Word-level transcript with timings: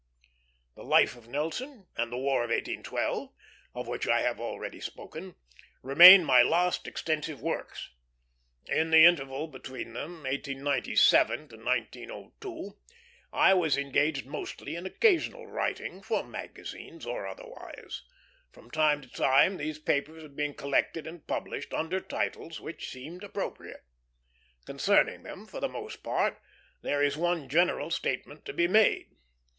The 0.73 0.83
Life 0.83 1.15
of 1.15 1.27
Nelson, 1.27 1.85
and 1.95 2.11
The 2.11 2.17
War 2.17 2.43
of 2.43 2.49
1812, 2.49 3.29
of 3.75 3.87
which 3.87 4.07
I 4.07 4.21
have 4.23 4.39
already 4.39 4.79
spoken, 4.79 5.35
remain 5.83 6.23
my 6.25 6.41
last 6.41 6.87
extensive 6.87 7.39
works. 7.39 7.91
In 8.65 8.89
the 8.89 9.05
interval 9.05 9.45
between 9.47 9.93
them, 9.93 10.23
1897 10.23 11.49
1902, 11.49 12.77
I 13.31 13.53
was 13.53 13.77
engaged 13.77 14.25
mostly 14.25 14.75
in 14.75 14.87
occasional 14.87 15.45
writing, 15.45 16.01
for 16.01 16.23
magazines 16.23 17.05
or 17.05 17.27
otherwise. 17.27 18.01
From 18.51 18.71
time 18.71 19.01
to 19.03 19.07
time 19.07 19.57
these 19.57 19.77
papers 19.77 20.23
have 20.23 20.35
been 20.35 20.55
collected 20.55 21.05
and 21.05 21.27
published, 21.27 21.75
under 21.75 21.99
titles 21.99 22.59
which 22.59 22.89
seemed 22.89 23.23
appropriate. 23.23 23.83
Concerning 24.65 25.21
them, 25.21 25.45
for 25.45 25.59
the 25.59 25.69
most 25.69 25.97
part, 25.97 26.41
there 26.81 27.03
is 27.03 27.17
one 27.17 27.47
general 27.47 27.91
statement 27.91 28.45
to 28.45 28.53
be 28.53 28.67
made. 28.67 29.11